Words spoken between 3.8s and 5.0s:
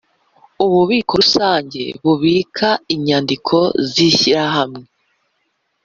z ishyirahamwe